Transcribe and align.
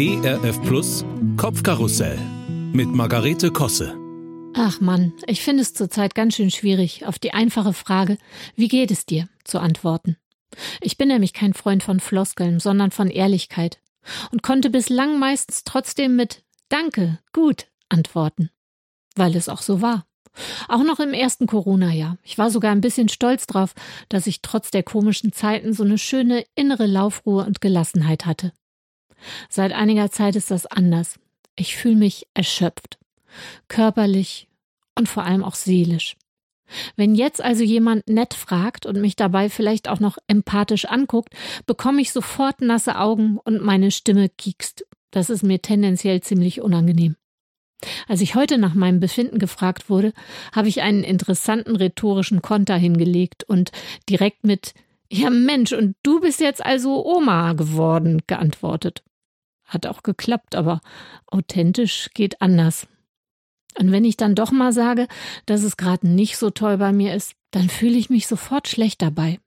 ERF 0.00 0.62
Plus 0.62 1.04
Kopfkarussell 1.36 2.16
mit 2.72 2.86
Margarete 2.86 3.50
Kosse. 3.50 3.98
Ach 4.54 4.80
Mann, 4.80 5.12
ich 5.26 5.42
finde 5.42 5.62
es 5.62 5.74
zurzeit 5.74 6.14
ganz 6.14 6.36
schön 6.36 6.52
schwierig, 6.52 7.04
auf 7.04 7.18
die 7.18 7.32
einfache 7.32 7.72
Frage, 7.72 8.16
wie 8.54 8.68
geht 8.68 8.92
es 8.92 9.06
dir, 9.06 9.28
zu 9.42 9.58
antworten. 9.58 10.16
Ich 10.80 10.98
bin 10.98 11.08
nämlich 11.08 11.32
kein 11.32 11.52
Freund 11.52 11.82
von 11.82 11.98
Floskeln, 11.98 12.60
sondern 12.60 12.92
von 12.92 13.10
Ehrlichkeit 13.10 13.80
und 14.30 14.44
konnte 14.44 14.70
bislang 14.70 15.18
meistens 15.18 15.64
trotzdem 15.64 16.14
mit 16.14 16.44
Danke, 16.68 17.18
gut 17.32 17.66
antworten, 17.88 18.50
weil 19.16 19.34
es 19.34 19.48
auch 19.48 19.62
so 19.62 19.82
war. 19.82 20.06
Auch 20.68 20.84
noch 20.84 21.00
im 21.00 21.12
ersten 21.12 21.48
Corona-Jahr. 21.48 22.18
Ich 22.22 22.38
war 22.38 22.52
sogar 22.52 22.70
ein 22.70 22.82
bisschen 22.82 23.08
stolz 23.08 23.48
drauf, 23.48 23.74
dass 24.08 24.28
ich 24.28 24.42
trotz 24.42 24.70
der 24.70 24.84
komischen 24.84 25.32
Zeiten 25.32 25.72
so 25.72 25.82
eine 25.82 25.98
schöne 25.98 26.44
innere 26.54 26.86
Laufruhe 26.86 27.44
und 27.44 27.60
Gelassenheit 27.60 28.26
hatte. 28.26 28.52
Seit 29.48 29.72
einiger 29.72 30.10
Zeit 30.10 30.36
ist 30.36 30.50
das 30.50 30.66
anders. 30.66 31.18
Ich 31.56 31.76
fühle 31.76 31.96
mich 31.96 32.26
erschöpft. 32.34 32.98
Körperlich 33.68 34.48
und 34.94 35.08
vor 35.08 35.24
allem 35.24 35.44
auch 35.44 35.54
seelisch. 35.54 36.16
Wenn 36.96 37.14
jetzt 37.14 37.42
also 37.42 37.64
jemand 37.64 38.08
nett 38.08 38.34
fragt 38.34 38.84
und 38.86 39.00
mich 39.00 39.16
dabei 39.16 39.48
vielleicht 39.48 39.88
auch 39.88 40.00
noch 40.00 40.18
empathisch 40.26 40.84
anguckt, 40.84 41.34
bekomme 41.66 42.02
ich 42.02 42.12
sofort 42.12 42.60
nasse 42.60 42.98
Augen 42.98 43.38
und 43.42 43.62
meine 43.62 43.90
Stimme 43.90 44.28
kiekst. 44.28 44.84
Das 45.10 45.30
ist 45.30 45.42
mir 45.42 45.62
tendenziell 45.62 46.20
ziemlich 46.20 46.60
unangenehm. 46.60 47.16
Als 48.08 48.20
ich 48.20 48.34
heute 48.34 48.58
nach 48.58 48.74
meinem 48.74 49.00
Befinden 49.00 49.38
gefragt 49.38 49.88
wurde, 49.88 50.12
habe 50.52 50.68
ich 50.68 50.82
einen 50.82 51.04
interessanten 51.04 51.76
rhetorischen 51.76 52.42
Konter 52.42 52.76
hingelegt 52.76 53.44
und 53.44 53.70
direkt 54.08 54.44
mit 54.44 54.74
Ja 55.10 55.30
Mensch, 55.30 55.72
und 55.72 55.96
du 56.02 56.20
bist 56.20 56.40
jetzt 56.40 56.64
also 56.64 57.04
Oma 57.06 57.52
geworden 57.52 58.22
geantwortet. 58.26 59.02
Hat 59.68 59.86
auch 59.86 60.02
geklappt, 60.02 60.54
aber 60.54 60.80
authentisch 61.26 62.10
geht 62.14 62.40
anders. 62.42 62.88
Und 63.78 63.92
wenn 63.92 64.04
ich 64.04 64.16
dann 64.16 64.34
doch 64.34 64.50
mal 64.50 64.72
sage, 64.72 65.06
dass 65.46 65.62
es 65.62 65.76
gerade 65.76 66.08
nicht 66.08 66.36
so 66.36 66.50
toll 66.50 66.78
bei 66.78 66.92
mir 66.92 67.14
ist, 67.14 67.34
dann 67.52 67.68
fühle 67.68 67.96
ich 67.96 68.10
mich 68.10 68.26
sofort 68.26 68.66
schlecht 68.66 69.02
dabei. 69.02 69.38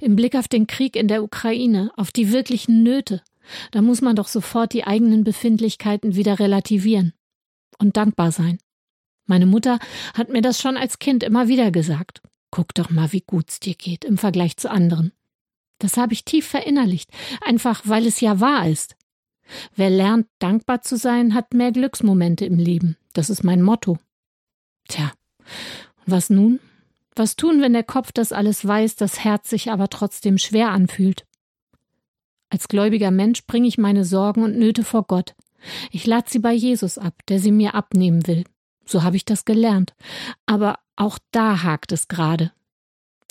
Im 0.00 0.16
Blick 0.16 0.34
auf 0.34 0.48
den 0.48 0.66
Krieg 0.66 0.96
in 0.96 1.08
der 1.08 1.22
Ukraine, 1.22 1.90
auf 1.96 2.10
die 2.12 2.32
wirklichen 2.32 2.82
Nöte, 2.82 3.22
da 3.70 3.82
muss 3.82 4.00
man 4.00 4.16
doch 4.16 4.28
sofort 4.28 4.72
die 4.72 4.84
eigenen 4.84 5.24
Befindlichkeiten 5.24 6.14
wieder 6.14 6.38
relativieren 6.38 7.12
und 7.78 7.96
dankbar 7.96 8.32
sein. 8.32 8.58
Meine 9.26 9.46
Mutter 9.46 9.78
hat 10.14 10.28
mir 10.28 10.42
das 10.42 10.60
schon 10.60 10.76
als 10.76 10.98
Kind 10.98 11.22
immer 11.22 11.48
wieder 11.48 11.70
gesagt. 11.70 12.20
Guck 12.50 12.74
doch 12.74 12.90
mal, 12.90 13.12
wie 13.12 13.22
gut's 13.24 13.60
dir 13.60 13.74
geht 13.74 14.04
im 14.04 14.18
Vergleich 14.18 14.56
zu 14.56 14.70
anderen. 14.70 15.12
Das 15.78 15.96
habe 15.96 16.12
ich 16.12 16.24
tief 16.24 16.46
verinnerlicht, 16.46 17.10
einfach 17.40 17.82
weil 17.84 18.06
es 18.06 18.20
ja 18.20 18.40
wahr 18.40 18.68
ist. 18.68 18.96
Wer 19.74 19.90
lernt, 19.90 20.26
dankbar 20.38 20.82
zu 20.82 20.96
sein, 20.96 21.34
hat 21.34 21.54
mehr 21.54 21.72
Glücksmomente 21.72 22.44
im 22.44 22.58
Leben. 22.58 22.96
Das 23.12 23.30
ist 23.30 23.42
mein 23.42 23.62
Motto. 23.62 23.98
Tja, 24.88 25.12
was 26.06 26.30
nun? 26.30 26.60
Was 27.16 27.36
tun, 27.36 27.60
wenn 27.60 27.72
der 27.72 27.84
Kopf 27.84 28.12
das 28.12 28.32
alles 28.32 28.66
weiß, 28.66 28.96
das 28.96 29.24
Herz 29.24 29.50
sich 29.50 29.70
aber 29.70 29.88
trotzdem 29.88 30.38
schwer 30.38 30.70
anfühlt? 30.70 31.26
Als 32.50 32.68
gläubiger 32.68 33.10
Mensch 33.10 33.46
bringe 33.46 33.68
ich 33.68 33.78
meine 33.78 34.04
Sorgen 34.04 34.42
und 34.42 34.58
Nöte 34.58 34.84
vor 34.84 35.04
Gott. 35.04 35.34
Ich 35.90 36.06
lade 36.06 36.28
sie 36.28 36.38
bei 36.38 36.52
Jesus 36.52 36.98
ab, 36.98 37.14
der 37.28 37.38
sie 37.38 37.52
mir 37.52 37.74
abnehmen 37.74 38.26
will. 38.26 38.44
So 38.84 39.02
habe 39.02 39.16
ich 39.16 39.24
das 39.24 39.44
gelernt. 39.44 39.94
Aber 40.46 40.78
auch 40.96 41.18
da 41.30 41.62
hakt 41.62 41.92
es 41.92 42.08
gerade, 42.08 42.52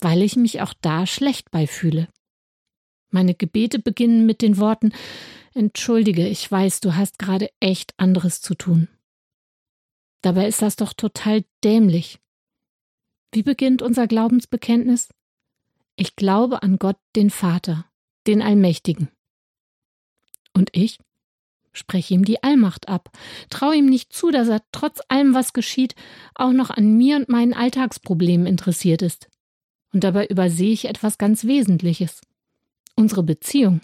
weil 0.01 0.21
ich 0.21 0.35
mich 0.35 0.61
auch 0.61 0.73
da 0.81 1.05
schlecht 1.05 1.51
beifühle. 1.51 2.07
Meine 3.11 3.33
Gebete 3.33 3.79
beginnen 3.79 4.25
mit 4.25 4.41
den 4.41 4.57
Worten 4.57 4.93
Entschuldige, 5.53 6.27
ich 6.27 6.49
weiß, 6.49 6.79
du 6.79 6.95
hast 6.95 7.19
gerade 7.19 7.49
echt 7.59 7.93
anderes 7.97 8.41
zu 8.41 8.55
tun. 8.55 8.87
Dabei 10.21 10.47
ist 10.47 10.61
das 10.61 10.75
doch 10.75 10.93
total 10.93 11.43
dämlich. 11.63 12.19
Wie 13.31 13.43
beginnt 13.43 13.81
unser 13.81 14.07
Glaubensbekenntnis? 14.07 15.09
Ich 15.95 16.15
glaube 16.15 16.63
an 16.63 16.77
Gott, 16.77 16.97
den 17.15 17.29
Vater, 17.29 17.85
den 18.27 18.41
Allmächtigen. 18.41 19.09
Und 20.53 20.69
ich? 20.73 20.99
Spreche 21.71 22.15
ihm 22.15 22.25
die 22.25 22.43
Allmacht 22.43 22.89
ab. 22.89 23.11
Traue 23.49 23.75
ihm 23.75 23.85
nicht 23.85 24.11
zu, 24.11 24.31
dass 24.31 24.47
er 24.47 24.61
trotz 24.71 24.99
allem, 25.07 25.33
was 25.33 25.53
geschieht, 25.53 25.95
auch 26.35 26.51
noch 26.51 26.69
an 26.71 26.97
mir 26.97 27.15
und 27.15 27.29
meinen 27.29 27.53
Alltagsproblemen 27.53 28.47
interessiert 28.47 29.01
ist. 29.01 29.29
Und 29.93 30.03
dabei 30.03 30.25
übersehe 30.27 30.71
ich 30.71 30.85
etwas 30.85 31.17
ganz 31.17 31.45
Wesentliches. 31.45 32.21
Unsere 32.95 33.23
Beziehung. 33.23 33.81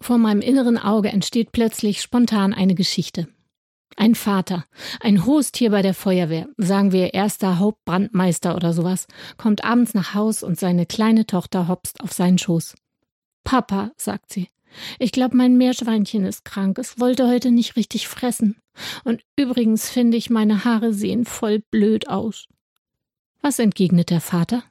Vor 0.00 0.18
meinem 0.18 0.40
inneren 0.40 0.78
Auge 0.78 1.08
entsteht 1.08 1.52
plötzlich 1.52 2.00
spontan 2.00 2.52
eine 2.52 2.74
Geschichte. 2.74 3.28
Ein 3.96 4.14
Vater, 4.14 4.66
ein 5.00 5.24
hohes 5.24 5.52
Tier 5.52 5.70
bei 5.70 5.80
der 5.80 5.94
Feuerwehr, 5.94 6.48
sagen 6.58 6.92
wir 6.92 7.14
erster 7.14 7.58
Hauptbrandmeister 7.58 8.54
oder 8.54 8.74
sowas, 8.74 9.06
kommt 9.38 9.64
abends 9.64 9.94
nach 9.94 10.12
Haus 10.12 10.42
und 10.42 10.58
seine 10.58 10.84
kleine 10.84 11.26
Tochter 11.26 11.66
hopst 11.66 12.00
auf 12.02 12.12
seinen 12.12 12.36
Schoß. 12.36 12.74
Papa, 13.42 13.92
sagt 13.96 14.32
sie, 14.32 14.48
ich 14.98 15.12
glaube, 15.12 15.36
mein 15.36 15.56
Meerschweinchen 15.56 16.24
ist 16.24 16.44
krank. 16.44 16.78
Es 16.78 17.00
wollte 17.00 17.28
heute 17.28 17.50
nicht 17.50 17.76
richtig 17.76 18.08
fressen. 18.08 18.56
Und 19.04 19.22
übrigens 19.36 19.88
finde 19.88 20.16
ich, 20.16 20.30
meine 20.30 20.64
Haare 20.64 20.92
sehen 20.92 21.24
voll 21.24 21.60
blöd 21.70 22.08
aus. 22.08 22.46
Was 23.40 23.58
entgegnet 23.58 24.10
der 24.10 24.20
Vater? 24.20 24.64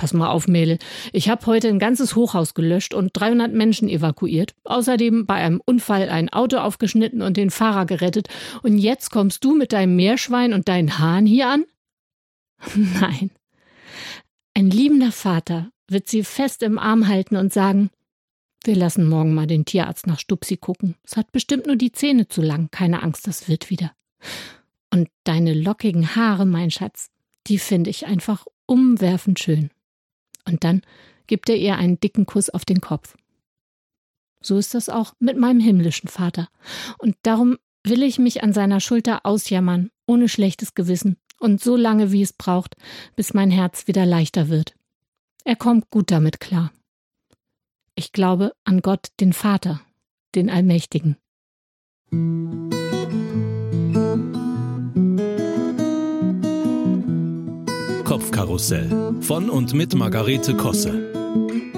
Pass 0.00 0.14
mal 0.14 0.30
auf, 0.30 0.48
Mädel. 0.48 0.78
Ich 1.12 1.28
habe 1.28 1.44
heute 1.44 1.68
ein 1.68 1.78
ganzes 1.78 2.16
Hochhaus 2.16 2.54
gelöscht 2.54 2.94
und 2.94 3.10
300 3.12 3.52
Menschen 3.52 3.86
evakuiert. 3.86 4.54
Außerdem 4.64 5.26
bei 5.26 5.34
einem 5.34 5.60
Unfall 5.62 6.08
ein 6.08 6.30
Auto 6.30 6.56
aufgeschnitten 6.56 7.20
und 7.20 7.36
den 7.36 7.50
Fahrer 7.50 7.84
gerettet. 7.84 8.28
Und 8.62 8.78
jetzt 8.78 9.10
kommst 9.10 9.44
du 9.44 9.54
mit 9.54 9.74
deinem 9.74 9.96
Meerschwein 9.96 10.54
und 10.54 10.68
deinen 10.68 10.98
Haaren 10.98 11.26
hier 11.26 11.48
an? 11.48 11.64
Nein. 12.74 13.30
Ein 14.54 14.70
liebender 14.70 15.12
Vater 15.12 15.70
wird 15.86 16.08
sie 16.08 16.24
fest 16.24 16.62
im 16.62 16.78
Arm 16.78 17.06
halten 17.06 17.36
und 17.36 17.52
sagen, 17.52 17.90
wir 18.64 18.76
lassen 18.76 19.06
morgen 19.06 19.34
mal 19.34 19.46
den 19.46 19.66
Tierarzt 19.66 20.06
nach 20.06 20.18
Stupsi 20.18 20.56
gucken. 20.56 20.94
Es 21.04 21.18
hat 21.18 21.30
bestimmt 21.30 21.66
nur 21.66 21.76
die 21.76 21.92
Zähne 21.92 22.26
zu 22.26 22.40
lang. 22.40 22.70
Keine 22.70 23.02
Angst, 23.02 23.26
das 23.26 23.50
wird 23.50 23.68
wieder. 23.68 23.92
Und 24.90 25.10
deine 25.24 25.52
lockigen 25.52 26.16
Haare, 26.16 26.46
mein 26.46 26.70
Schatz, 26.70 27.10
die 27.48 27.58
finde 27.58 27.90
ich 27.90 28.06
einfach 28.06 28.46
umwerfend 28.64 29.38
schön. 29.38 29.68
Und 30.50 30.64
dann 30.64 30.82
gibt 31.26 31.48
er 31.48 31.56
ihr 31.56 31.76
einen 31.76 32.00
dicken 32.00 32.26
Kuss 32.26 32.50
auf 32.50 32.64
den 32.64 32.80
Kopf. 32.80 33.16
So 34.42 34.58
ist 34.58 34.74
das 34.74 34.88
auch 34.88 35.14
mit 35.18 35.36
meinem 35.36 35.60
himmlischen 35.60 36.08
Vater. 36.08 36.48
Und 36.98 37.16
darum 37.22 37.58
will 37.84 38.02
ich 38.02 38.18
mich 38.18 38.42
an 38.42 38.52
seiner 38.52 38.80
Schulter 38.80 39.24
ausjammern, 39.24 39.90
ohne 40.06 40.28
schlechtes 40.28 40.74
Gewissen 40.74 41.16
und 41.38 41.62
so 41.62 41.76
lange, 41.76 42.12
wie 42.12 42.22
es 42.22 42.32
braucht, 42.32 42.76
bis 43.16 43.34
mein 43.34 43.50
Herz 43.50 43.86
wieder 43.86 44.06
leichter 44.06 44.48
wird. 44.48 44.74
Er 45.44 45.56
kommt 45.56 45.90
gut 45.90 46.10
damit 46.10 46.40
klar. 46.40 46.72
Ich 47.94 48.12
glaube 48.12 48.52
an 48.64 48.80
Gott, 48.80 49.08
den 49.20 49.32
Vater, 49.32 49.80
den 50.34 50.50
Allmächtigen. 50.50 51.16
Kopfkarussell 58.20 59.14
von 59.22 59.48
und 59.48 59.72
mit 59.72 59.94
Margarete 59.94 60.54
Kosse. 60.54 61.10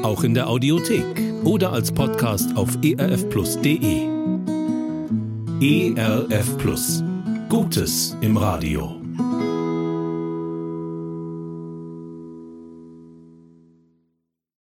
Auch 0.03 0.25
in 0.25 0.35
der 0.35 0.49
Audiothek 0.49 1.05
oder 1.45 1.73
als 1.73 1.93
Podcast 1.93 2.57
auf 2.57 2.77
erfplus.de. 2.83 4.09
ERF 5.61 6.59
Plus. 6.59 7.05
Gutes 7.49 8.17
im 8.23 8.37
Radio. 8.37 9.02